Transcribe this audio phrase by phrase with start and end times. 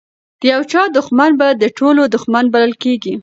[0.39, 3.13] د یو چا دښمن به د ټولو دښمن بلل کیږي.